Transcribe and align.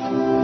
Thank 0.00 0.39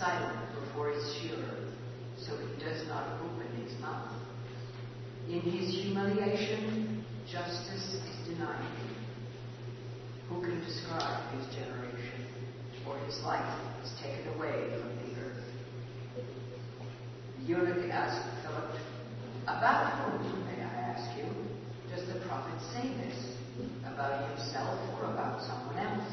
silent 0.00 0.48
before 0.64 0.88
his 0.90 1.04
shearer, 1.20 1.68
so 2.16 2.32
he 2.38 2.64
does 2.64 2.88
not 2.88 3.20
open 3.20 3.46
his 3.62 3.78
mouth. 3.80 4.10
In 5.28 5.40
his 5.40 5.74
humiliation, 5.82 7.04
justice 7.30 8.00
is 8.00 8.28
denied 8.28 8.64
him. 8.78 8.96
Who 10.30 10.40
can 10.40 10.58
describe 10.64 11.30
his 11.34 11.54
generation? 11.54 12.26
For 12.82 12.98
his 13.04 13.20
life 13.20 13.60
is 13.84 13.92
taken 14.00 14.32
away 14.34 14.72
from 14.80 14.88
the 14.96 15.20
earth. 15.20 15.44
Eunuch 17.46 17.90
asked 17.90 18.24
Philip, 18.42 18.80
About 19.42 20.00
whom, 20.00 20.44
may 20.46 20.62
I 20.62 20.96
ask 20.96 21.18
you, 21.18 21.26
does 21.94 22.06
the 22.08 22.26
prophet 22.26 22.58
say 22.72 22.88
this? 22.88 23.36
About 23.84 24.30
himself 24.30 24.80
or 24.96 25.12
about 25.12 25.42
someone 25.42 25.76
else? 25.76 26.08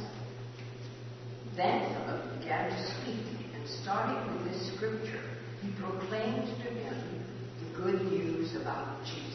Then 1.56 1.94
Philip 1.94 2.39
began 2.39 2.70
to 2.70 3.01
speak, 3.01 3.37
starting 3.83 4.33
with 4.33 4.51
this 4.51 4.74
scripture, 4.75 5.21
he 5.62 5.71
proclaimed 5.81 6.47
to 6.63 6.69
him 6.69 7.25
the 7.59 7.81
good 7.81 8.01
news 8.12 8.55
about 8.55 9.03
Jesus. 9.05 9.33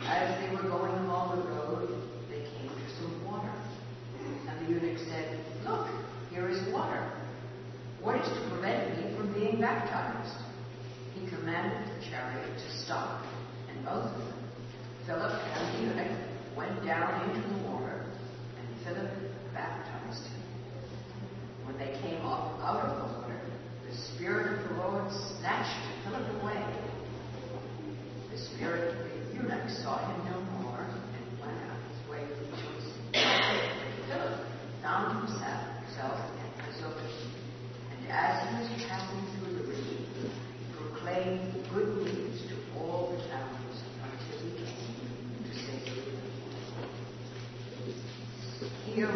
As 0.00 0.40
they 0.40 0.54
were 0.54 0.62
going 0.62 0.92
along 1.04 1.36
the 1.36 1.48
road, 1.48 1.88
they 2.28 2.40
came 2.40 2.68
to 2.68 2.96
some 3.00 3.24
water. 3.26 3.52
And 4.48 4.66
the 4.66 4.72
eunuch 4.72 4.98
said, 5.08 5.40
Look, 5.64 5.88
here 6.30 6.48
is 6.48 6.72
water. 6.72 7.12
What 8.02 8.20
is 8.20 8.28
to 8.28 8.50
prevent 8.50 8.96
me 8.96 9.16
from 9.16 9.32
being 9.34 9.60
baptized? 9.60 10.44
He 11.14 11.28
commanded 11.28 11.96
the 11.96 12.04
chariot 12.10 12.58
to 12.58 12.78
stop, 12.84 13.24
and 13.68 13.84
both 13.84 14.04
of 14.04 14.18
them, 14.18 14.50
Philip 15.06 15.32
and 15.32 15.74
the 15.74 15.82
eunuch, 15.82 16.18
went 16.56 16.84
down 16.84 17.30
into 17.30 17.48
the 17.48 17.68
water, 17.68 18.04
and 18.58 18.84
Philip 18.84 19.10
baptized. 19.52 19.95
When 21.76 21.92
they 21.92 21.98
came 22.00 22.24
up 22.24 22.56
out 22.62 22.88
of 22.88 22.96
the 22.96 23.04
water, 23.20 23.36
the 23.86 23.94
Spirit 23.94 24.46
of 24.48 24.68
the 24.68 24.74
Lord 24.80 25.12
snatched 25.12 25.76
Philip 26.04 26.26
away. 26.40 26.64
The 28.32 28.38
Spirit 28.38 28.96
of 28.96 29.04
the 29.04 29.12
eunuch 29.36 29.68
saw 29.84 29.98
him 30.08 30.24
no 30.24 30.40
more, 30.56 30.80
and 30.80 31.24
went 31.38 31.52
on 31.68 31.76
his 31.92 32.00
way 32.08 32.24
rejoicing. 32.24 33.12
But 33.12 33.92
Philip 34.08 34.36
found 34.80 35.28
himself 35.28 36.16
in 36.32 36.48
Azotus, 36.64 37.16
and 37.92 38.00
as 38.08 38.32
he 38.40 38.74
was 38.74 38.84
passing 38.88 39.20
through 39.36 39.54
the 39.58 39.64
region, 39.68 40.00
he 40.16 40.64
proclaimed 40.80 41.52
the 41.52 41.60
good 41.74 41.90
news 41.98 42.40
to 42.48 42.54
all 42.80 43.12
the 43.12 43.20
towns 43.28 43.76
until 44.00 44.38
he 44.40 44.50
came 44.64 44.96
to 45.44 45.50
Caesarea. 45.52 46.24
Hear 48.94 49.12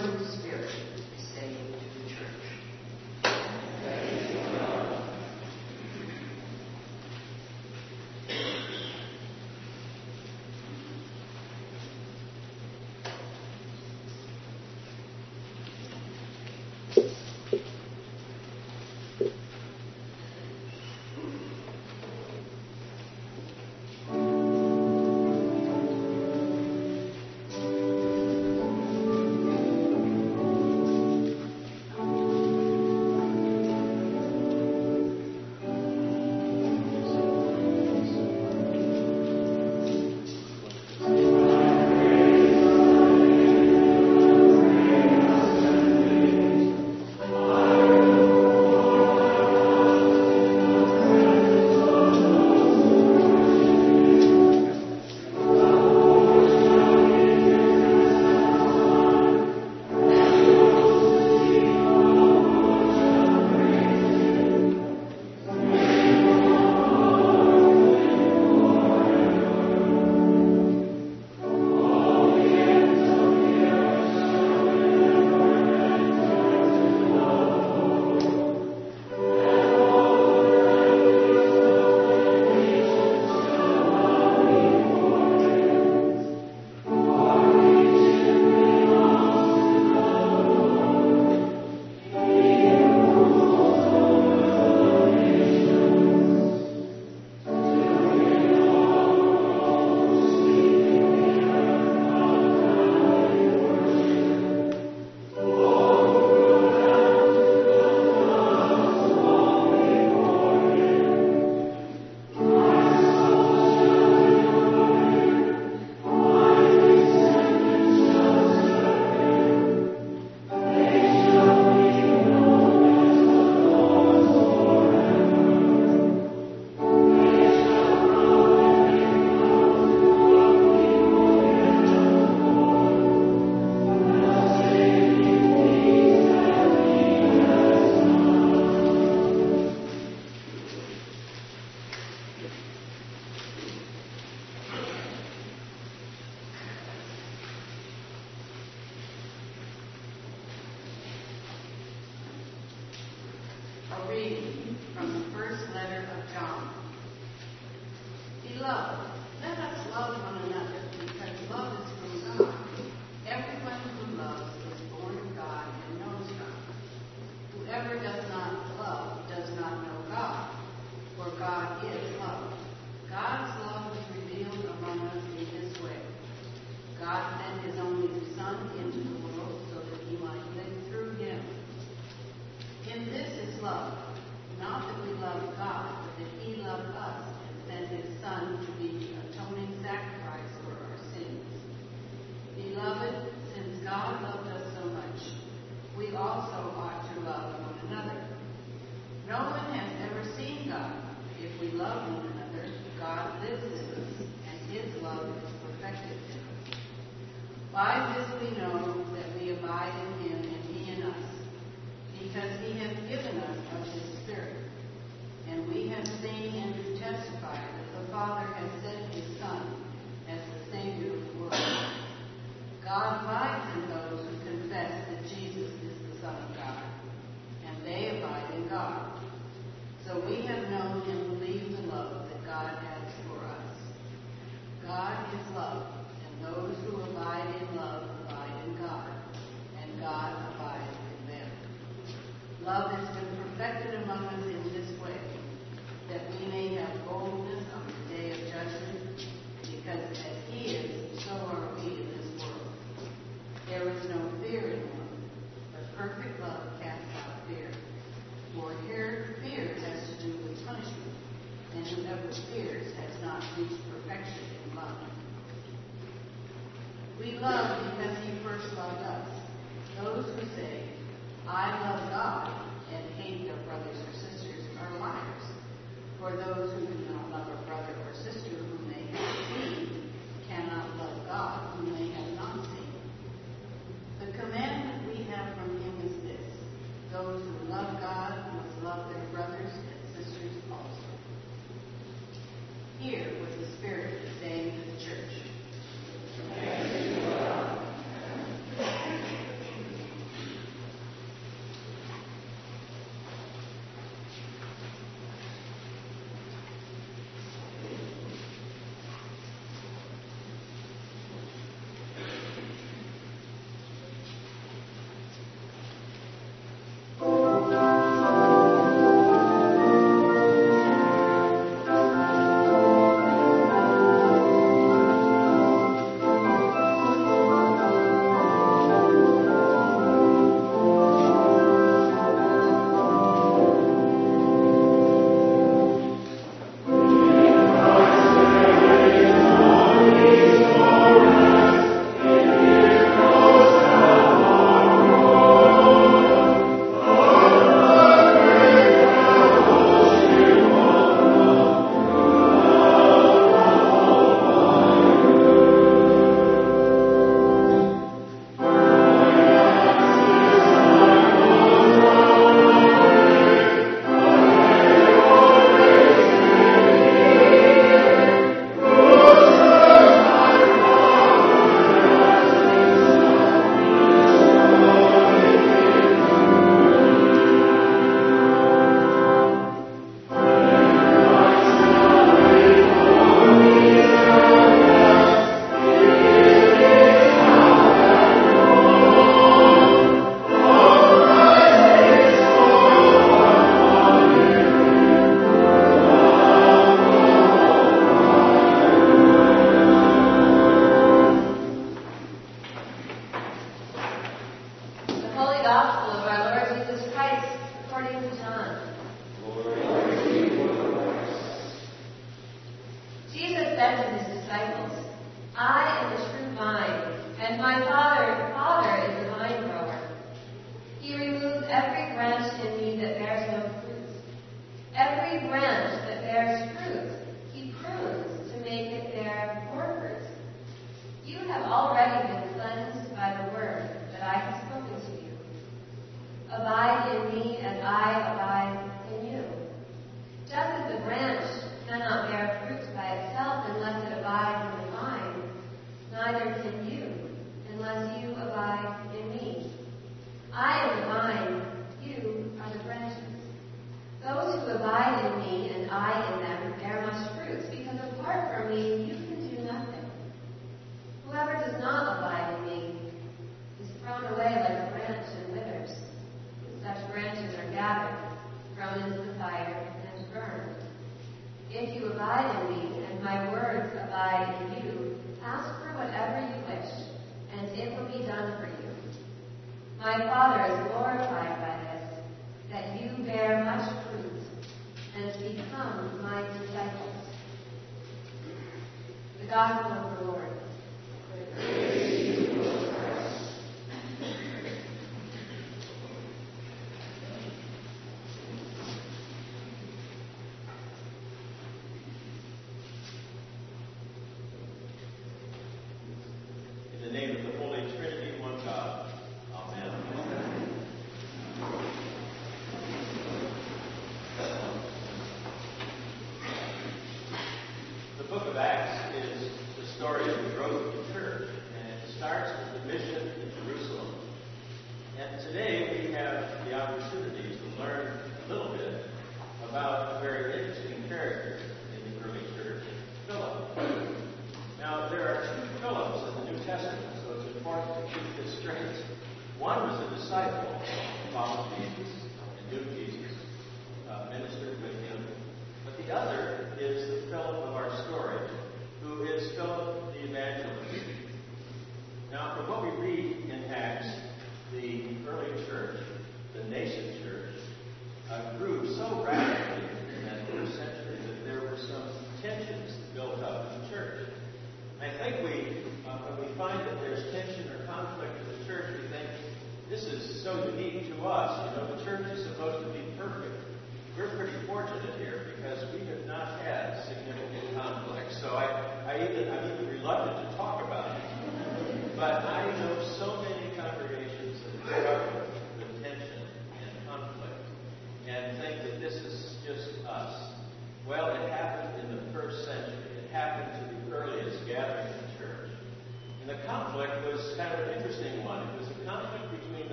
I 450.53 450.79
am 450.79 451.20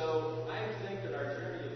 So 0.00 0.48
I 0.48 0.72
think 0.82 1.02
that 1.04 1.12
our 1.12 1.28
journey 1.28 1.69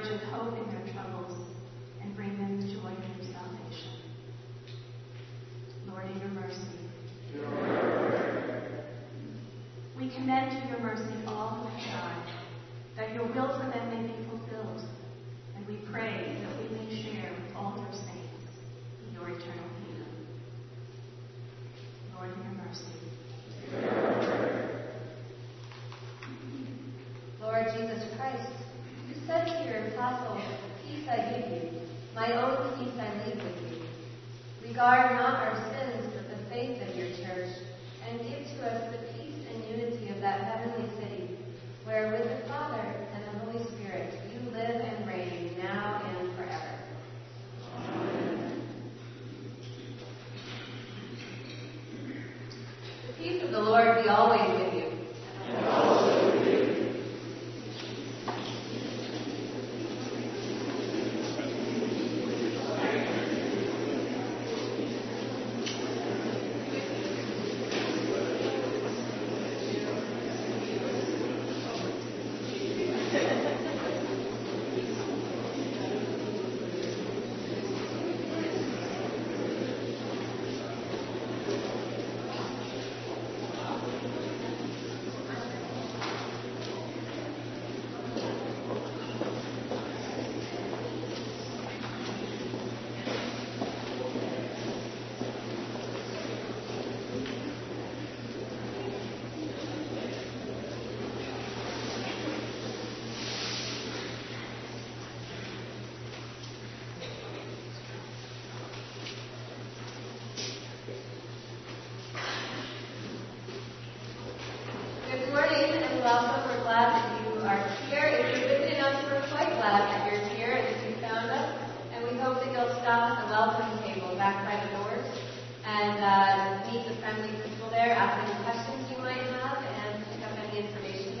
courage 0.00 0.10
and 0.12 0.20
hope 0.30 0.67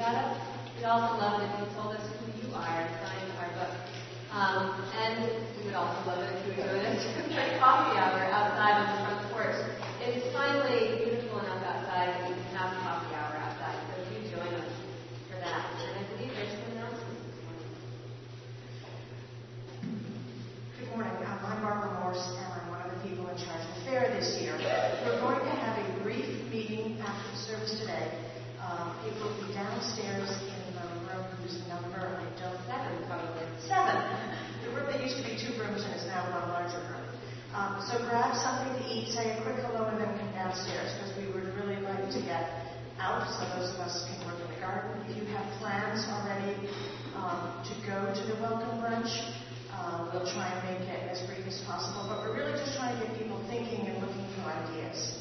about 0.08 0.24
us. 0.24 0.40
We'd 0.76 0.88
also 0.88 1.20
love 1.20 1.42
it 1.42 1.44
if 1.44 1.52
you 1.60 1.66
told 1.76 1.92
us 1.96 2.04
who 2.16 2.32
you 2.40 2.48
are 2.54 2.80
and 2.80 2.88
signed 3.04 3.28
our 3.44 3.50
book. 3.60 3.74
Um, 4.32 4.80
and 4.96 5.20
we 5.58 5.68
would 5.68 5.76
also 5.76 6.00
love 6.08 6.24
it 6.24 6.32
if 6.32 6.48
you 6.48 6.64
would 6.64 6.64
join 6.64 6.80
us 6.80 7.04
for 7.04 7.28
coffee 7.60 7.96
hour 7.98 8.24
outside 8.32 8.76
on 8.80 8.86
the 8.88 8.96
front 9.04 9.20
porch. 9.32 9.60
It 10.00 10.16
is 10.16 10.24
finally 10.32 11.04
beautiful 11.04 11.44
enough 11.44 11.60
outside 11.60 12.08
that 12.08 12.24
you 12.24 12.34
can 12.40 12.48
have 12.56 12.72
coffee 12.80 13.12
hour 13.12 13.36
outside, 13.36 13.76
so 13.84 14.00
if 14.00 14.08
you 14.16 14.20
join 14.32 14.48
us 14.48 14.72
for 15.28 15.36
that. 15.44 15.76
And 15.76 15.92
I 16.00 16.02
believe 16.16 16.32
there's 16.32 16.56
some 16.56 16.72
announcements 16.72 17.20
this 17.28 17.38
morning. 17.44 17.68
Good 20.78 20.88
morning. 20.94 21.16
I'm 21.20 21.60
Barbara 21.60 22.00
Morse, 22.00 22.32
and 22.32 22.48
I'm 22.48 22.70
one 22.72 22.80
of 22.80 22.96
the 22.96 23.00
people 23.04 23.28
in 23.28 23.36
charge 23.36 23.60
of 23.60 23.72
the 23.76 23.80
fair 23.84 24.08
this 24.16 24.40
year. 24.40 24.56
We're 24.56 25.20
going 25.20 25.44
to 25.44 25.56
have 25.58 25.76
a 25.76 25.86
brief 26.00 26.28
meeting 26.48 26.96
after 27.04 27.28
the 27.28 27.40
service 27.44 27.76
today 27.80 28.17
it 29.06 29.14
will 29.22 29.34
be 29.38 29.54
downstairs 29.54 30.30
in 30.42 30.60
the 30.74 30.86
room 31.06 31.26
whose 31.42 31.58
number 31.68 31.98
I 31.98 32.26
don't 32.40 32.58
know, 32.66 33.06
probably 33.06 33.46
seven. 33.66 33.98
The 34.68 34.74
room 34.74 34.90
that 34.92 35.00
used 35.00 35.16
to 35.16 35.24
be 35.24 35.38
two 35.38 35.54
rooms 35.56 35.80
and 35.80 35.94
is 35.96 36.04
now 36.10 36.28
one 36.28 36.50
larger 36.52 36.82
room. 36.92 37.08
Um, 37.56 37.80
so 37.80 37.96
grab 38.10 38.36
something 38.36 38.68
to 38.76 38.84
eat, 38.84 39.08
say 39.08 39.32
a 39.32 39.40
quick 39.40 39.64
hello, 39.64 39.88
and 39.88 39.96
then 39.96 40.12
come 40.18 40.28
downstairs 40.36 40.92
because 40.98 41.16
we 41.16 41.24
would 41.32 41.48
really 41.56 41.80
like 41.80 42.04
to 42.12 42.20
get 42.20 42.68
out. 43.00 43.24
So 43.32 43.48
those 43.56 43.72
of 43.72 43.80
us 43.80 44.04
can 44.04 44.20
work 44.28 44.36
in 44.36 44.48
the 44.52 44.60
garden, 44.60 44.92
if 45.08 45.16
you 45.16 45.24
have 45.32 45.46
plans 45.56 46.04
already 46.12 46.68
um, 47.16 47.64
to 47.64 47.74
go 47.88 48.12
to 48.12 48.22
the 48.28 48.36
welcome 48.44 48.82
lunch, 48.84 49.08
uh, 49.72 50.10
we'll 50.12 50.28
try 50.28 50.52
and 50.52 50.60
make 50.68 50.84
it 50.84 51.08
as 51.08 51.24
brief 51.24 51.46
as 51.48 51.62
possible. 51.64 52.04
But 52.10 52.28
we're 52.28 52.36
really 52.36 52.52
just 52.52 52.76
trying 52.76 52.92
to 52.92 53.06
get 53.06 53.16
people 53.16 53.40
thinking 53.48 53.88
and 53.88 54.04
looking 54.04 54.26
for 54.36 54.52
ideas. 54.52 55.16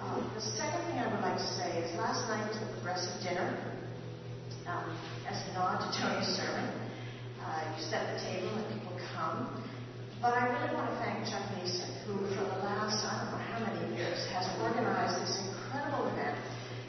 Um, 0.00 0.30
the 0.34 0.40
second 0.40 0.86
thing 0.86 0.98
I 1.02 1.10
would 1.10 1.20
like 1.20 1.38
to 1.38 1.50
say 1.58 1.82
is 1.82 1.90
last 1.98 2.22
night 2.30 2.46
was 2.46 2.58
the 2.58 2.70
progressive 2.78 3.18
dinner. 3.22 3.50
Um, 4.66 4.94
as 5.26 5.42
a 5.48 5.54
nod 5.54 5.80
to 5.80 5.88
Tony's 5.98 6.28
sermon, 6.38 6.70
uh, 7.42 7.74
you 7.74 7.82
set 7.82 8.06
the 8.14 8.20
table 8.22 8.54
and 8.54 8.66
people 8.72 8.94
come. 9.16 9.58
But 10.22 10.34
I 10.34 10.50
really 10.54 10.74
want 10.74 10.90
to 10.90 10.96
thank 11.02 11.26
Chuck 11.26 11.42
Mason, 11.56 11.90
who 12.06 12.14
for 12.34 12.46
the 12.46 12.60
last, 12.62 13.02
I 13.06 13.22
don't 13.22 13.30
know 13.34 13.42
how 13.42 13.58
many 13.64 13.96
years, 13.96 14.22
has 14.34 14.46
organized 14.62 15.18
this 15.22 15.34
incredible 15.50 16.06
event. 16.14 16.36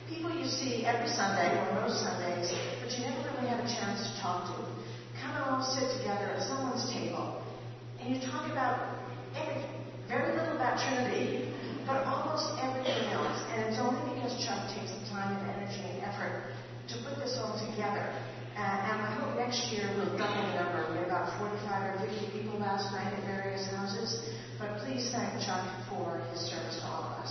People 0.09 0.29
you 0.33 0.45
see 0.45 0.85
every 0.85 1.09
Sunday 1.09 1.49
or 1.55 1.81
most 1.81 2.01
Sundays, 2.01 2.51
but 2.81 2.89
you 2.93 3.05
never 3.05 3.21
really 3.31 3.47
have 3.49 3.63
a 3.63 3.69
chance 3.69 4.05
to 4.05 4.21
talk 4.21 4.49
to. 4.49 4.65
Come 5.21 5.33
and 5.33 5.45
all 5.45 5.63
sit 5.63 5.85
together 5.97 6.29
at 6.33 6.41
someone's 6.43 6.89
table, 6.91 7.41
and 8.01 8.13
you 8.13 8.21
talk 8.21 8.49
about. 8.51 8.97
Very 10.09 10.35
little 10.35 10.55
about 10.55 10.81
Trinity, 10.81 11.53
but 11.89 12.05
almost 12.05 12.53
everything 12.61 13.09
else. 13.17 13.41
And 13.49 13.65
it's 13.65 13.81
only 13.81 14.13
because 14.13 14.37
Chuck 14.45 14.61
takes 14.77 14.93
the 14.93 15.01
time 15.09 15.33
and 15.33 15.41
energy 15.57 15.81
and 15.89 16.05
effort 16.05 16.53
to 16.93 16.95
put 17.01 17.17
this 17.17 17.33
all 17.41 17.57
together. 17.57 18.13
Uh, 18.53 18.61
and 18.61 19.01
I 19.01 19.09
hope 19.17 19.35
next 19.37 19.71
year 19.73 19.89
we'll 19.97 20.13
double 20.17 20.43
the 20.45 20.53
number. 20.61 20.85
We 20.91 20.97
had 21.01 21.07
about 21.07 21.33
45 21.39 21.95
or 21.95 22.07
50 22.07 22.31
people 22.37 22.59
last 22.59 22.91
night 22.93 23.13
at 23.13 23.25
various 23.25 23.65
houses. 23.73 24.29
But 24.59 24.77
please 24.85 25.09
thank 25.11 25.41
Chuck 25.41 25.65
for 25.89 26.21
his 26.31 26.41
service 26.41 26.77
to 26.79 26.85
all 26.85 27.03
of 27.03 27.23
us. 27.23 27.29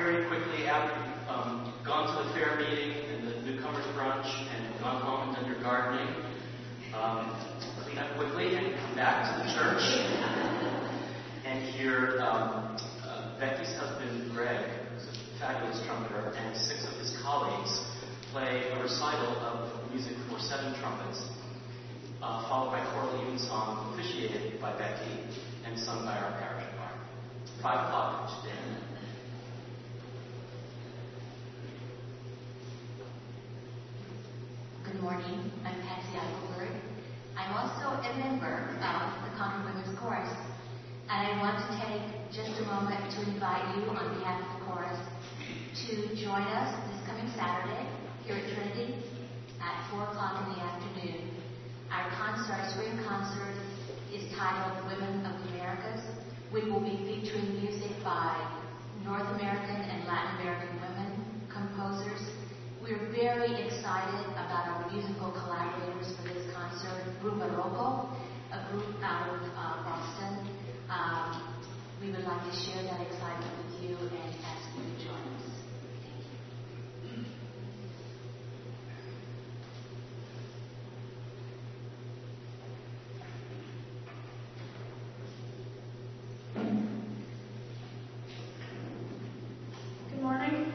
Very 0.00 0.24
quickly, 0.28 0.66
after 0.66 0.96
you've 1.04 1.28
um, 1.28 1.72
gone 1.84 2.16
to 2.16 2.24
the 2.24 2.34
fair 2.34 2.56
meeting 2.56 2.92
and 3.12 3.28
the 3.28 3.40
newcomers 3.42 3.84
brunch 3.96 4.28
and 4.56 4.80
gone 4.80 5.02
home 5.02 5.28
and 5.28 5.36
done 5.36 5.46
your 5.46 5.62
gardening, 5.62 6.08
um, 6.96 7.36
clean 7.84 7.98
up 7.98 8.16
quickly 8.16 8.54
and 8.56 8.74
come 8.78 8.94
back 8.96 9.24
to 9.24 9.42
the 9.42 9.52
church 9.54 9.82
and 11.44 11.62
hear 11.74 12.18
um, 12.20 12.76
uh, 13.04 13.38
Becky's 13.38 13.74
husband, 13.76 14.30
Greg, 14.32 14.64
who's 14.92 15.06
a 15.06 15.38
fabulous 15.38 15.80
trumpeter, 15.86 16.32
and 16.36 16.56
six 16.56 16.84
of 16.84 16.92
his 16.98 17.16
colleagues 17.22 17.80
play 18.32 18.70
of 19.24 19.90
music 19.90 20.16
for 20.28 20.38
seven 20.38 20.74
trumpets, 20.80 21.24
uh, 22.22 22.48
followed 22.48 22.72
by 22.72 22.84
choral 22.92 23.38
song 23.38 23.94
officiated 23.94 24.60
by 24.60 24.76
Becky 24.76 25.20
and 25.64 25.78
sung 25.78 26.04
by 26.04 26.12
our 26.12 26.32
parish 26.38 26.64
choir. 26.76 26.92
Five 27.62 27.88
o'clock 27.88 28.30
each 28.30 28.50
day. 28.50 28.58
Good 34.84 35.02
morning. 35.02 35.50
I'm 35.64 35.80
Patsy 35.82 36.18
Eichelberg. 36.18 36.80
I'm 37.36 37.52
also 37.56 38.00
a 38.06 38.18
member 38.18 38.76
of 38.76 39.24
the 39.24 39.36
Concord 39.36 39.74
Women's 39.74 39.98
Chorus. 39.98 40.30
And 41.08 41.26
I 41.26 41.40
want 41.40 41.58
to 41.58 41.68
take 41.80 42.30
just 42.30 42.60
a 42.60 42.64
moment 42.64 43.10
to 43.12 43.32
invite 43.32 43.76
you 43.76 43.88
on 43.90 44.18
behalf 44.18 44.40
of 44.40 44.60
the 44.60 44.66
chorus 44.66 44.98
to 45.86 46.16
join 46.16 46.42
us 46.42 46.74
this 46.88 47.06
coming 47.06 47.30
Saturday 47.36 47.88
here 48.24 48.36
at 48.36 48.54
Trinity 48.54 49.13
at 49.64 49.90
4 49.90 50.02
o'clock 50.12 50.44
in 50.44 50.52
the 50.52 50.60
afternoon. 50.60 51.30
Our 51.90 52.10
concert, 52.12 52.68
our 52.76 53.04
concert, 53.08 53.56
is 54.12 54.28
titled 54.36 54.84
Women 54.92 55.24
of 55.24 55.40
the 55.40 55.48
Americas. 55.56 56.04
We 56.52 56.70
will 56.70 56.80
be 56.80 56.96
featuring 57.08 57.64
music 57.64 57.90
by 58.04 58.36
North 59.04 59.26
American 59.40 59.80
and 59.88 60.04
Latin 60.06 60.40
American 60.40 60.76
women, 60.80 61.10
composers, 61.48 62.20
we're 62.82 63.10
very 63.12 63.64
excited 63.64 64.26
about 64.32 64.68
our 64.68 64.90
musical 64.92 65.30
collaborators 65.32 66.12
for 66.16 66.28
this 66.28 66.44
concert, 66.54 67.00
Rumba 67.22 67.48
Roco, 67.56 68.08
a 68.52 68.70
group 68.70 68.96
out 69.02 69.28
of 69.34 69.40
uh, 69.40 69.82
Boston. 69.84 70.46
Um, 70.90 71.54
we 72.00 72.10
would 72.10 72.24
like 72.24 72.44
to 72.44 72.52
share 72.52 72.82
that 72.82 73.00
excitement 73.00 73.52
with 73.64 73.82
you 73.88 73.96
and 73.96 74.34
ask 74.44 74.68
you 74.76 74.82
to 74.84 75.04
join 75.04 75.24
us. 75.34 75.48
Thank 77.02 77.16
you. 77.16 77.24
Good 90.10 90.22
morning. 90.22 90.72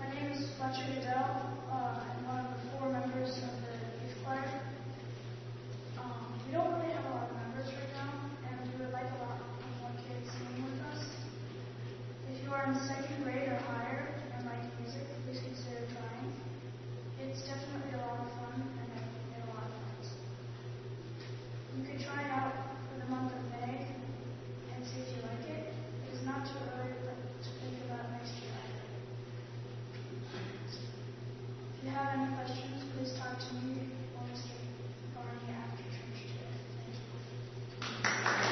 My 0.00 0.08
name 0.14 0.32
is 0.32 0.48
Fletcher 0.56 0.82
Goodell. 0.94 1.54
Uh, 1.70 2.02
I'm 2.02 2.26
one 2.26 2.38
of 2.46 2.50
the 2.52 2.78
four 2.78 2.88
members 2.90 3.30
of 3.38 3.52
the 3.62 3.74
youth 4.02 4.16
choir. 4.24 4.42
Um, 5.98 6.40
we 6.46 6.52
don't 6.52 6.72
really 6.74 6.92
have 6.92 7.04
a 7.06 7.10
lot 7.14 7.30
of 7.30 7.36
members 7.36 7.68
right 7.70 7.92
now, 7.94 8.10
and 8.48 8.56
we 8.66 8.84
would 8.84 8.92
like 8.92 9.06
a 9.06 9.18
lot 9.22 9.38
more 9.80 9.94
kids 10.02 10.26
singing 10.34 10.64
with 10.66 10.80
us. 10.90 11.02
If 12.32 12.42
you 12.42 12.50
are 12.52 12.64
in 12.66 12.74
second 12.88 13.22
grade 13.24 13.48
or 13.48 13.58
higher 13.70 14.14
and 14.34 14.46
like 14.46 14.62
music, 14.80 15.06
please 15.24 15.40
consider 15.44 15.86
trying. 15.94 16.32
It's 17.22 17.42
definitely 17.46 17.94
a 17.94 18.02
lot 18.02 18.26
of 18.26 18.30
fun, 18.40 18.56
and 18.66 18.88
I 18.92 19.00
made 19.30 19.42
a 19.46 19.50
lot 19.54 19.68
of 19.68 19.72
friends. 19.78 20.08
You 21.76 21.82
could 21.86 22.00
try 22.02 22.20
it 22.26 22.30
out 22.32 22.54
for 22.90 22.98
the 23.00 23.08
month 23.10 23.32
of 23.32 23.42
May 23.52 23.86
and 24.74 24.80
see 24.84 25.00
if 25.00 25.08
you 25.16 25.22
like 25.22 25.46
it. 25.48 25.70
It 25.72 26.18
is 26.18 26.22
not 26.26 26.44
too 26.46 26.58
early 26.76 26.92
but 27.06 27.16
to 27.42 27.50
think 27.60 27.78
about 27.86 28.10
next 28.12 28.34
year. 28.42 28.50
If 31.78 31.84
you 31.84 31.90
have 31.90 32.14
any 32.18 32.34
questions, 32.36 32.84
please 32.94 33.12
talk 33.18 33.38
to 33.38 33.54
me 33.54 33.90
or 34.14 34.22
Mr. 34.30 34.54
Barney 35.14 35.50
after 35.50 35.82
church 35.90 36.18
today. 36.30 36.52
Thank 36.78 36.94
you. 36.96 38.42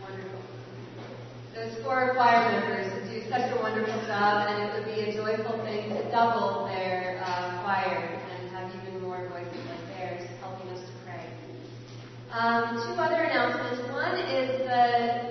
Wonderful. 0.00 0.40
Those 1.54 1.74
four 1.82 2.14
choir 2.14 2.50
members 2.52 2.86
do 3.10 3.20
such 3.30 3.50
a 3.52 3.58
wonderful 3.60 4.00
job, 4.06 4.48
and 4.48 4.62
it 4.62 4.74
would 4.74 4.86
be 4.86 5.00
a 5.10 5.12
joyful 5.14 5.58
thing 5.64 5.90
to 5.90 6.10
double 6.10 6.66
their 6.66 7.20
uh, 7.24 7.62
choir 7.62 8.20
and 8.30 8.50
have 8.50 8.70
even 8.82 9.02
more 9.02 9.28
voices 9.28 9.60
like 9.68 9.84
theirs 9.96 10.22
helping 10.40 10.68
us 10.70 10.80
to 10.80 10.92
pray. 11.04 11.26
Um, 12.32 12.76
two 12.82 13.00
other 13.00 13.22
announcements. 13.22 13.80
One 13.92 14.16
is 14.18 14.58
the, 14.58 14.82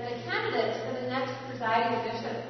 the 0.08 0.16
candidates 0.24 0.80
for 0.88 0.94
the 1.02 1.08
next 1.10 1.34
presiding 1.50 2.00
bishop 2.08 2.44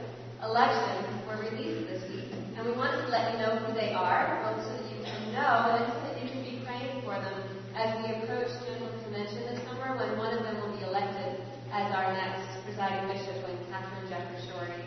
election 0.54 1.26
were 1.26 1.41
released 1.49 1.89
this 1.89 2.06
week, 2.14 2.30
and 2.30 2.62
we 2.62 2.78
wanted 2.78 3.01
to 3.01 3.10
let 3.10 3.34
you 3.34 3.41
know 3.41 3.58
who 3.66 3.74
they 3.74 3.89
are, 3.89 4.38
both 4.45 4.62
so 4.62 4.70
that 4.78 4.86
you 4.86 5.01
can 5.01 5.34
know 5.34 5.82
and 5.82 5.89
so 5.89 5.97
that 6.06 6.14
you 6.22 6.30
can 6.30 6.45
be 6.45 6.62
praying 6.62 7.01
for 7.01 7.18
them 7.18 7.41
as 7.74 7.89
we 8.06 8.14
approach 8.22 8.54
General 8.62 8.93
Convention 9.01 9.49
this 9.49 9.66
summer, 9.66 9.97
when 9.97 10.14
one 10.14 10.30
of 10.30 10.45
them 10.45 10.62
will 10.62 10.78
be 10.78 10.86
elected 10.86 11.41
as 11.74 11.89
our 11.97 12.14
next 12.14 12.45
presiding 12.70 13.10
bishop 13.10 13.34
when 13.49 13.58
Katharine 13.74 14.06
Jefferts 14.06 14.45
Schori 14.45 14.78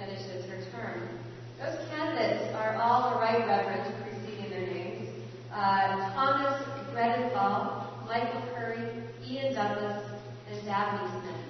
finishes 0.00 0.48
her 0.48 0.64
term. 0.72 1.20
Those 1.60 1.84
candidates 1.92 2.56
are 2.56 2.80
all 2.80 3.12
the 3.12 3.20
right 3.20 3.44
reverend 3.44 3.84
preceding 4.00 4.48
their 4.48 4.64
names. 4.72 5.12
Uh, 5.52 6.16
Thomas 6.16 6.64
Breidenthal, 6.96 8.08
Michael 8.08 8.40
Curry, 8.56 9.04
Ian 9.20 9.52
Douglas, 9.52 10.00
and 10.48 10.64
Dabney 10.64 11.12
Smith. 11.20 11.44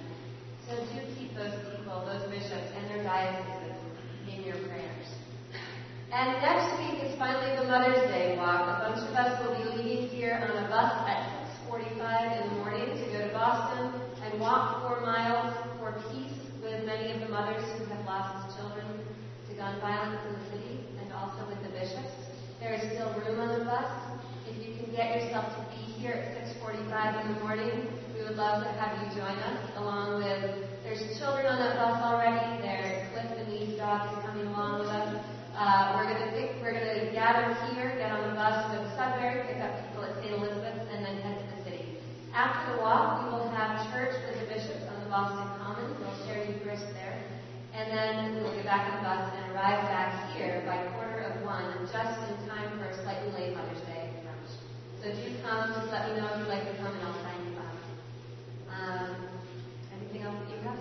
So 0.67 0.75
do 0.91 0.99
keep 1.15 1.31
those 1.39 1.55
people, 1.71 2.03
those 2.03 2.27
bishops, 2.27 2.75
in 4.29 4.43
your 4.43 4.57
prayers. 4.67 5.07
And 6.13 6.41
next 6.41 6.77
week 6.79 7.03
is 7.03 7.17
finally 7.17 7.55
the 7.57 7.67
Mother's 7.67 8.07
Day 8.11 8.37
walk. 8.37 8.61
A 8.61 8.89
bunch 8.89 9.01
of 9.03 9.15
us 9.15 9.33
will 9.43 9.55
be 9.57 9.81
leaving 9.81 10.09
here 10.09 10.39
on 10.43 10.63
a 10.63 10.67
bus 10.69 10.93
at 11.09 11.27
6:45 11.67 12.41
in 12.41 12.49
the 12.49 12.55
morning 12.63 12.87
to 12.97 13.05
go 13.11 13.27
to 13.27 13.33
Boston 13.33 14.01
and 14.23 14.39
walk 14.39 14.81
four 14.81 15.01
miles 15.01 15.53
for 15.79 15.93
peace 16.09 16.37
with 16.63 16.85
many 16.85 17.11
of 17.11 17.19
the 17.21 17.29
mothers 17.29 17.63
who 17.77 17.85
have 17.85 18.05
lost 18.05 18.57
children 18.57 18.85
to 19.49 19.55
gun 19.55 19.79
violence 19.81 20.21
in 20.27 20.33
the 20.39 20.45
city, 20.51 20.73
and 21.01 21.13
also 21.13 21.45
with 21.49 21.61
the 21.61 21.69
bishops. 21.69 22.13
There 22.59 22.73
is 22.73 22.81
still 22.93 23.13
room 23.19 23.39
on 23.39 23.59
the 23.59 23.65
bus. 23.65 23.91
If 24.47 24.55
you 24.65 24.73
can 24.77 24.93
get 24.95 25.21
yourself 25.21 25.45
to 25.57 25.61
be 25.73 25.83
here 25.99 26.13
at 26.13 26.47
6:45 26.47 27.21
in 27.21 27.33
the 27.33 27.39
morning, 27.43 27.89
we 28.15 28.23
would 28.23 28.37
love 28.37 28.63
to 28.63 28.69
have 28.79 28.97
you 29.01 29.07
join 29.19 29.37
us. 29.51 29.59
Along 29.77 30.23
with 30.23 30.41
there's 30.83 31.03
children 31.19 31.45
on 31.45 31.59
that 31.59 31.75
bus 31.77 31.97
already. 32.01 32.61
There's 32.61 32.94
These 33.75 33.83
dogs 33.83 34.07
coming 34.23 34.47
along 34.55 34.79
with 34.79 34.87
us. 34.87 35.19
Uh, 35.51 35.99
we're 35.99 36.07
gonna 36.07 36.31
pick, 36.31 36.63
we're 36.63 36.71
gonna 36.71 37.11
gather 37.11 37.51
here, 37.75 37.91
get 37.99 38.07
on 38.07 38.23
the 38.23 38.31
bus, 38.31 38.71
go 38.71 38.79
to 38.79 38.87
Sudbury, 38.95 39.51
pick 39.51 39.59
up 39.59 39.75
people 39.83 40.07
at 40.07 40.15
St. 40.23 40.31
Elizabeth's, 40.31 40.87
and 40.95 41.03
then 41.03 41.19
head 41.19 41.43
to 41.43 41.45
the 41.51 41.59
city. 41.67 41.99
After 42.31 42.71
the 42.71 42.79
walk, 42.79 43.27
we 43.27 43.35
will 43.35 43.51
have 43.51 43.83
church 43.91 44.15
with 44.31 44.39
the 44.39 44.47
bishops 44.47 44.87
on 44.87 45.03
the 45.03 45.11
Boston 45.11 45.43
Commons. 45.59 45.91
They'll 45.99 46.23
share 46.23 46.47
Eucharist 46.47 46.87
there. 46.95 47.19
And 47.75 47.91
then 47.91 48.39
we'll 48.39 48.55
get 48.55 48.63
back 48.63 48.95
on 48.95 49.03
the 49.03 49.11
bus 49.11 49.27
and 49.35 49.43
arrive 49.51 49.83
back 49.91 50.31
here 50.31 50.63
by 50.63 50.79
quarter 50.95 51.35
of 51.35 51.43
one, 51.43 51.67
just 51.91 52.15
in 52.31 52.47
time 52.47 52.79
for 52.79 52.87
a 52.87 52.95
slightly 53.03 53.27
late 53.35 53.59
Mother's 53.59 53.83
Day 53.91 54.07
brunch. 54.23 54.55
So 55.03 55.11
do 55.11 55.27
come, 55.43 55.75
just 55.75 55.91
let 55.91 56.07
me 56.07 56.15
know 56.15 56.31
if 56.31 56.39
you'd 56.39 56.47
like 56.47 56.63
to 56.63 56.79
come 56.79 56.95
and 56.95 57.03
I'll 57.03 57.19
sign 57.27 57.43
you 57.43 57.59
up. 57.59 57.75
Um, 58.71 59.09
anything 59.99 60.23
else 60.23 60.39
that 60.47 60.55
you 60.55 60.63
have? 60.63 60.79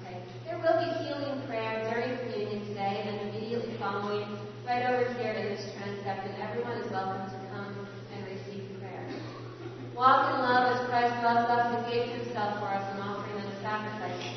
Okay. 0.00 0.22
There 0.46 0.58
will 0.58 0.78
be 0.78 0.90
healing 1.04 1.46
prayer 1.46 1.88
during 1.90 2.18
communion 2.18 2.66
today 2.66 3.04
and 3.06 3.28
immediately 3.28 3.76
following 3.78 4.26
right 4.66 4.82
over 4.82 5.12
here 5.14 5.32
in 5.32 5.54
this 5.54 5.70
transept, 5.76 6.26
and 6.26 6.42
everyone 6.42 6.78
is 6.78 6.90
welcome 6.90 7.30
to 7.30 7.38
come 7.52 7.86
and 8.12 8.26
receive 8.26 8.66
prayer. 8.80 9.06
Walk 10.02 10.34
in 10.34 10.40
love 10.40 10.74
as 10.74 10.88
Christ 10.88 11.14
loved 11.22 11.48
us 11.48 11.76
and 11.76 11.86
gave 11.86 12.08
himself 12.08 12.58
for 12.58 12.66
us, 12.66 12.82
an 12.92 13.02
offering 13.02 13.36
and 13.36 13.52
a 13.52 13.60
sacrifice 13.62 14.31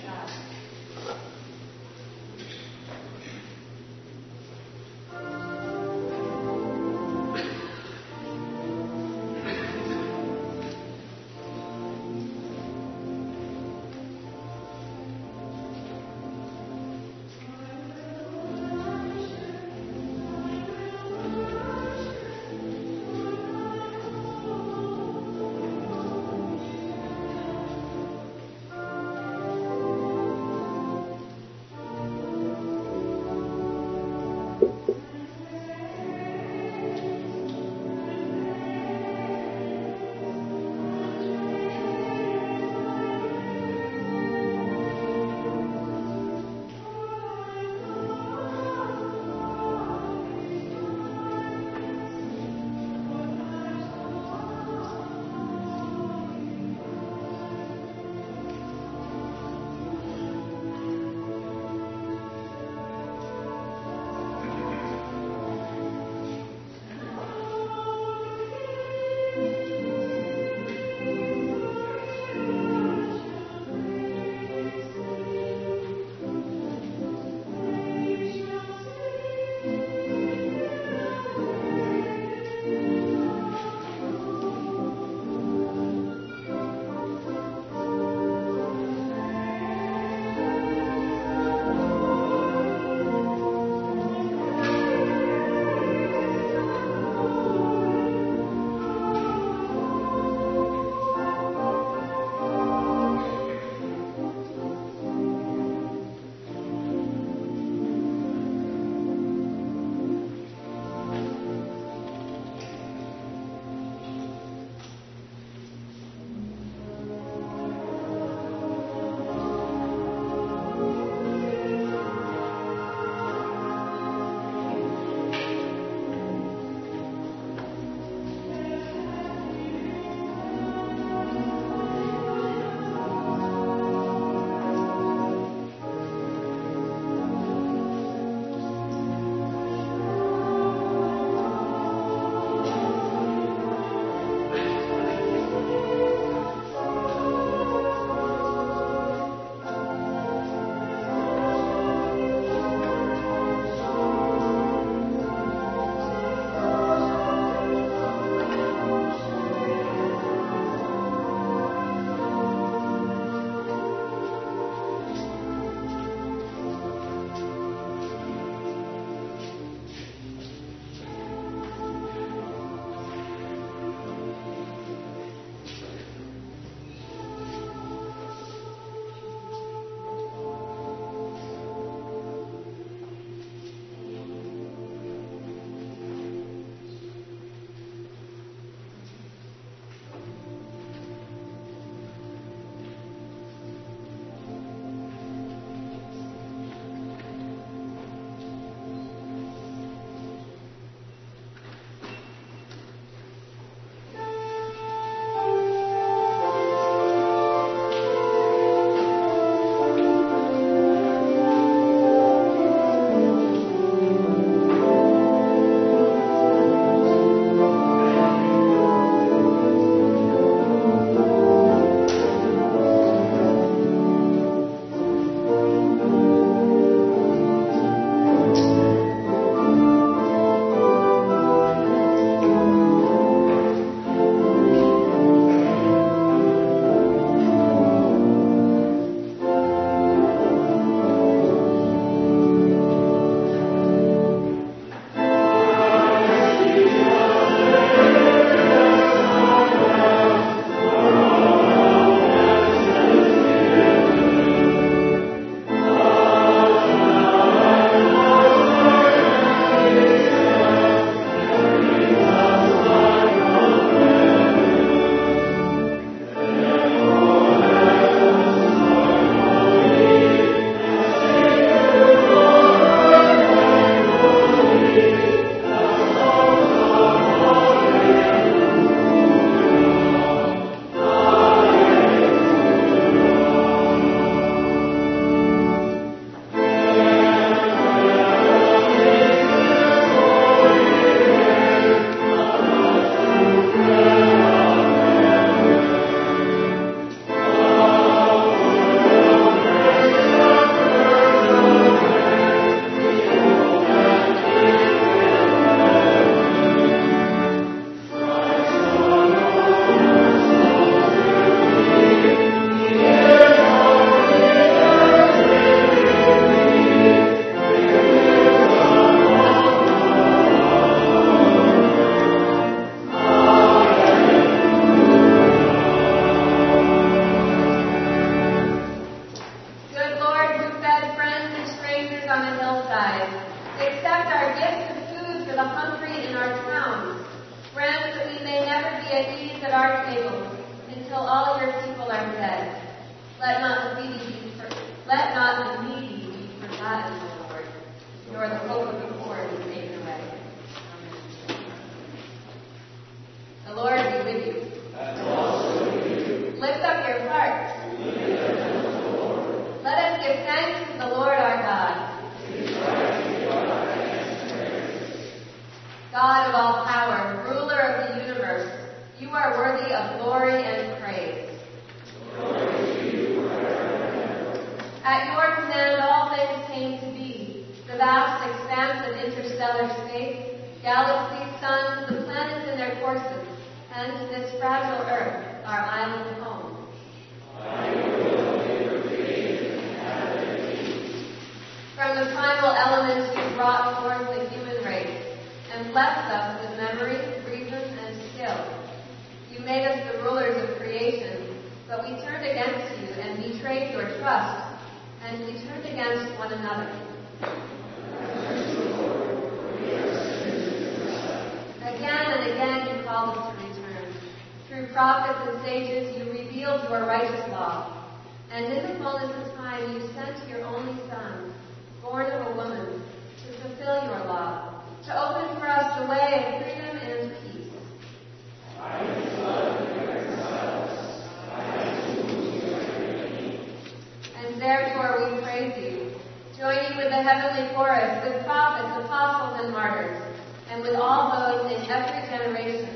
the 437.15 437.21
heavenly 437.23 437.73
chorus 437.73 438.11
with 438.25 438.43
prophets, 438.43 439.05
apostles, 439.05 439.63
and 439.63 439.71
martyrs, 439.71 440.21
and 440.69 440.81
with 440.81 440.95
all 440.95 441.31
those 441.31 441.71
in 441.71 441.89
every 441.89 442.27
generation 442.27 442.89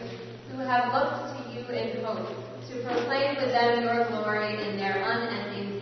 who 0.51 0.57
have 0.57 0.91
looked 0.91 1.38
to 1.38 1.53
you 1.53 1.65
in 1.67 2.03
hope 2.03 2.28
to 2.67 2.84
proclaim 2.84 3.38
with 3.38 3.53
them 3.53 3.82
your 3.82 4.05
glory 4.09 4.59
in 4.67 4.76
their 4.76 5.01
unending 5.05 5.78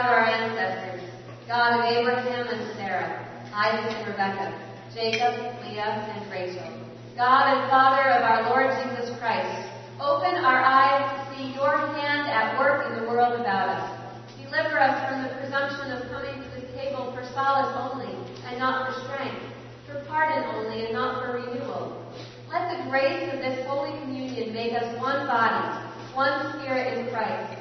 God 0.00 0.06
of 0.06 0.16
our 0.16 0.24
ancestors, 0.24 1.10
God 1.46 1.78
of 1.78 1.84
Abraham 1.84 2.48
and 2.48 2.74
Sarah, 2.74 3.20
Isaac 3.52 3.98
and 3.98 4.08
Rebecca, 4.08 4.48
Jacob, 4.94 5.60
Leah, 5.60 6.08
and 6.16 6.30
Rachel, 6.32 6.72
God 7.16 7.52
and 7.52 7.68
Father 7.68 8.08
of 8.08 8.22
our 8.24 8.48
Lord 8.48 8.72
Jesus 8.80 9.14
Christ, 9.18 9.68
open 10.00 10.40
our 10.40 10.64
eyes 10.64 11.04
to 11.04 11.36
see 11.36 11.52
your 11.52 11.76
hand 11.76 12.30
at 12.32 12.58
work 12.58 12.86
in 12.86 12.96
the 12.96 13.10
world 13.10 13.38
about 13.38 13.68
us. 13.68 14.16
Deliver 14.42 14.80
us 14.80 14.96
from 15.06 15.22
the 15.22 15.36
presumption 15.36 15.92
of 15.92 16.08
coming 16.08 16.44
to 16.44 16.48
this 16.56 16.74
table 16.74 17.12
for 17.12 17.22
solace 17.34 17.76
only 17.76 18.16
and 18.48 18.58
not 18.58 18.88
for 18.88 19.04
strength, 19.04 19.44
for 19.86 20.02
pardon 20.08 20.48
only 20.56 20.86
and 20.86 20.94
not 20.94 21.20
for 21.20 21.44
renewal. 21.44 22.10
Let 22.48 22.72
the 22.72 22.88
grace 22.88 23.30
of 23.34 23.40
this 23.40 23.66
Holy 23.66 23.92
Communion 24.00 24.54
make 24.54 24.72
us 24.72 24.98
one 24.98 25.26
body, 25.26 25.92
one 26.14 26.56
spirit 26.56 26.96
in 26.96 27.12
Christ 27.12 27.59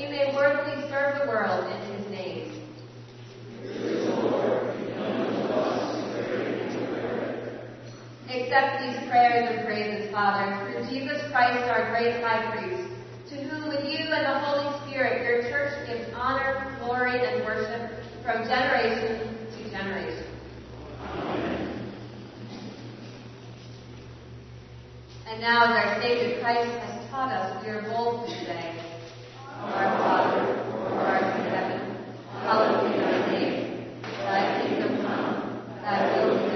we 0.00 0.08
may 0.08 0.34
worthily 0.34 0.88
serve 0.88 1.20
the 1.20 1.26
world 1.28 1.70
in 1.70 1.92
his 1.92 2.10
name. 2.10 2.56
Accept 8.30 8.80
these 8.80 9.10
prayers 9.10 9.50
and 9.50 9.66
praises, 9.66 10.10
Father, 10.10 10.72
through 10.72 10.88
Jesus 10.88 11.20
Christ, 11.30 11.68
our 11.68 11.90
great 11.90 12.22
high 12.22 12.50
priest, 12.50 12.88
to 13.28 13.36
whom 13.36 13.68
with 13.68 13.84
you 13.84 13.98
and 13.98 14.24
the 14.24 14.38
Holy 14.38 14.88
Spirit 14.88 15.22
your 15.22 15.42
church 15.50 15.86
gives 15.86 16.10
honor, 16.14 16.78
glory, 16.82 17.20
and 17.20 17.44
worship 17.44 17.90
from 18.24 18.44
generation 18.44 19.36
to 19.52 19.70
generation. 19.70 20.24
Amen. 21.12 21.92
And 25.28 25.40
now, 25.42 25.64
as 25.64 25.94
our 25.94 26.02
Savior 26.02 26.40
Christ 26.40 26.70
has 26.70 27.10
taught 27.10 27.32
us, 27.32 27.62
we 27.64 27.70
are 27.70 27.82
bold 27.82 28.28
today 28.28 28.79
Thy 34.30 34.62
kingdom 34.62 35.02
come, 35.02 35.62
thy 35.82 36.24
will 36.24 36.38
be 36.38 36.49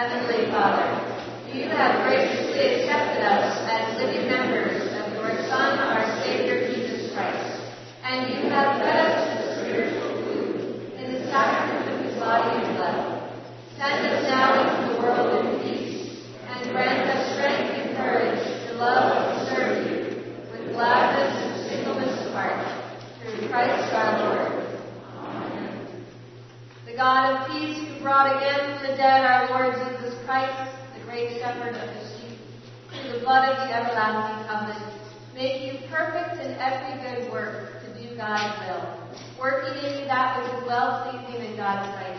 Heavenly 0.00 0.50
Father, 0.50 0.96
you 1.52 1.68
have 1.68 2.08
graciously 2.08 2.88
accepted 2.88 3.20
us 3.20 3.52
as 3.68 4.00
living 4.00 4.28
members 4.28 4.80
of 4.96 5.12
your 5.12 5.28
Son, 5.46 5.78
our 5.78 6.24
Savior, 6.24 6.72
Jesus 6.72 7.12
Christ, 7.12 7.60
and 8.04 8.32
you 8.32 8.48
have 8.48 8.80
fed 8.80 8.96
us 8.96 9.36
with 9.36 9.58
spiritual 9.60 10.24
food 10.24 10.96
in 10.96 11.12
the 11.12 11.20
sacrament 11.28 11.92
of 11.92 12.00
his 12.00 12.18
body 12.18 12.64
and 12.64 12.76
blood. 12.78 13.30
Send 13.76 14.06
us 14.06 14.24
now 14.24 14.64
into 14.64 14.94
the 14.94 15.02
world 15.02 15.44
in 15.44 15.60
peace, 15.68 16.24
and 16.48 16.70
grant 16.72 17.06
us 17.06 17.36
strength 17.36 17.68
and 17.76 17.94
courage 17.94 18.40
to 18.68 18.72
love 18.76 19.36
and 19.36 19.48
serve 19.48 19.84
you 19.84 20.32
with 20.50 20.72
gladness 20.72 21.44
and 21.44 21.68
singleness 21.68 22.26
of 22.26 22.32
heart, 22.32 22.56
through 23.20 23.48
Christ 23.50 23.92
our 23.92 24.18
Lord. 24.24 24.64
Amen. 25.18 25.86
The 26.86 26.96
God 26.96 27.36
of 27.36 27.50
peace 27.52 27.86
who 27.86 28.00
brought 28.02 28.34
again 28.34 28.78
from 28.78 28.90
the 28.90 28.96
dead 28.96 29.24
our 29.26 29.50
Lord 29.50 29.76
Jesus 29.76 29.89
Christ, 30.30 30.70
the 30.94 31.02
great 31.06 31.40
shepherd 31.40 31.74
of 31.74 31.90
the 31.90 32.06
sheep, 32.06 32.38
through 32.88 33.14
the 33.14 33.18
blood 33.18 33.48
of 33.48 33.66
the 33.66 33.74
everlasting 33.74 34.46
covenant, 34.46 34.94
make 35.34 35.60
you 35.60 35.80
perfect 35.90 36.40
in 36.40 36.54
every 36.54 37.02
good 37.02 37.32
work 37.32 37.82
to 37.82 37.88
do 38.00 38.14
God's 38.14 38.54
will, 38.60 39.18
working 39.40 39.74
in 39.82 39.98
you 39.98 40.04
that 40.04 40.38
which 40.38 40.52
is 40.54 40.68
well 40.68 41.10
pleasing 41.10 41.50
in 41.50 41.56
God's 41.56 41.88
sight. 41.96 42.16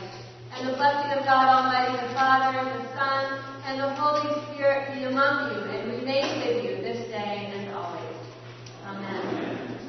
And 0.57 0.67
the 0.67 0.73
blessing 0.73 1.19
of 1.19 1.23
God 1.23 1.47
Almighty, 1.55 2.05
the 2.05 2.13
Father, 2.13 2.59
and 2.59 2.83
the 2.83 2.87
Son, 2.99 3.39
and 3.67 3.79
the 3.79 3.95
Holy 3.95 4.43
Spirit 4.51 4.93
be 4.93 5.05
among 5.05 5.53
you 5.53 5.71
and 5.71 5.93
remain 5.93 6.39
with 6.45 6.65
you 6.65 6.83
this 6.83 7.07
day 7.07 7.53
and 7.55 7.73
always. 7.73 8.17
Amen. 8.87 9.79